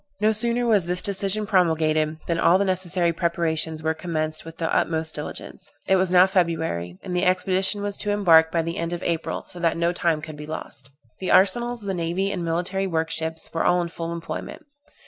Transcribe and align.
No 0.19 0.31
sooner 0.31 0.65
was 0.65 0.87
this 0.87 1.03
decision 1.03 1.45
promulgated, 1.45 2.17
than 2.25 2.39
all 2.39 2.57
the 2.57 2.65
necessary 2.65 3.13
preparations 3.13 3.83
were 3.83 3.93
commenced 3.93 4.43
with 4.43 4.57
the 4.57 4.75
utmost 4.75 5.13
diligence. 5.13 5.71
It 5.85 5.95
was 5.97 6.11
now 6.11 6.25
February, 6.25 6.97
and 7.03 7.15
the 7.15 7.23
expedition 7.23 7.83
was 7.83 7.97
to 7.97 8.09
embark 8.09 8.51
by 8.51 8.63
the 8.63 8.77
end 8.77 8.93
of 8.93 9.03
April, 9.03 9.43
so 9.45 9.59
that 9.59 9.77
no 9.77 9.93
time 9.93 10.19
could 10.23 10.37
be 10.37 10.47
lost. 10.47 10.89
The 11.19 11.29
arsenals, 11.29 11.81
the 11.81 11.93
naval 11.93 12.31
and 12.31 12.43
military 12.43 12.87
workships, 12.87 13.53
were 13.53 13.63
all 13.63 13.79
in 13.79 13.89
full 13.89 14.11
employment. 14.11 14.65